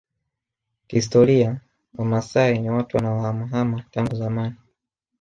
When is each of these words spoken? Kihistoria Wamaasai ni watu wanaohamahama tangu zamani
Kihistoria 0.87 1.61
Wamaasai 1.97 2.59
ni 2.59 2.69
watu 2.69 2.97
wanaohamahama 2.97 3.83
tangu 3.91 4.15
zamani 4.15 4.55